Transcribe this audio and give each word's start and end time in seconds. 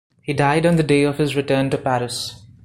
He 0.23 0.33
died 0.33 0.65
on 0.65 0.77
the 0.77 0.81
day 0.81 1.03
of 1.03 1.19
his 1.19 1.35
return 1.35 1.69
to 1.69 1.77
Paris. 1.77 2.41